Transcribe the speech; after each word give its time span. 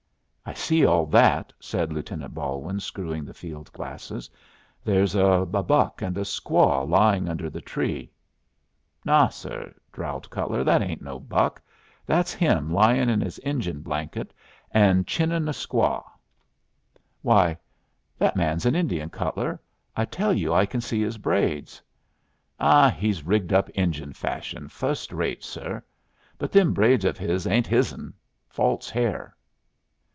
"I 0.43 0.53
see 0.53 0.85
all 0.85 1.05
that," 1.05 1.53
said 1.61 1.93
Lieutenant 1.93 2.33
Balwin, 2.33 2.81
screwing 2.81 3.23
the 3.23 3.33
field 3.33 3.71
glasses. 3.71 4.29
"There's 4.83 5.15
a 5.15 5.45
buck 5.49 6.01
and 6.01 6.17
a 6.17 6.25
squaw 6.25 6.85
lying 6.85 7.29
under 7.29 7.49
the 7.49 7.61
tree." 7.61 8.11
"Naw, 9.05 9.29
sir," 9.29 9.73
drawled 9.93 10.29
Cutler, 10.29 10.65
"that 10.65 10.81
ain't 10.81 11.01
no 11.01 11.21
buck. 11.21 11.61
That's 12.05 12.33
him 12.33 12.73
lying 12.73 13.07
in 13.07 13.21
his 13.21 13.37
Injun 13.39 13.79
blanket 13.79 14.33
and 14.71 15.07
chinnin' 15.07 15.47
a 15.47 15.53
squaw." 15.53 16.03
"Why, 17.21 17.57
that 18.17 18.35
man's 18.35 18.65
an 18.65 18.75
Indian, 18.75 19.09
Cutler. 19.09 19.61
I 19.95 20.03
tell 20.03 20.33
you 20.33 20.53
I 20.53 20.65
can 20.65 20.81
see 20.81 21.01
his 21.01 21.17
braids." 21.17 21.81
"Oh, 22.59 22.89
he's 22.89 23.23
rigged 23.23 23.53
up 23.53 23.69
Injun 23.69 24.11
fashion, 24.11 24.67
fust 24.67 25.13
rate, 25.13 25.45
sir. 25.45 25.81
But 26.37 26.51
them 26.51 26.73
braids 26.73 27.05
of 27.05 27.17
his 27.17 27.47
ain't 27.47 27.67
his'n. 27.67 28.13
False 28.49 28.89
hair." 28.89 29.33